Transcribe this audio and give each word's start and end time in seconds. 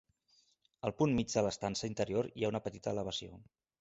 Al 0.87 0.95
punt 1.01 1.13
mig 1.19 1.29
de 1.33 1.43
l'estança 1.47 1.91
interior 1.91 2.31
hi 2.33 2.47
ha 2.47 2.51
una 2.55 2.63
petita 2.69 2.95
elevació. 2.99 3.43